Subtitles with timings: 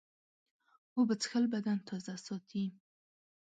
[0.95, 2.65] اوبه څښل بدن تازه ساتي.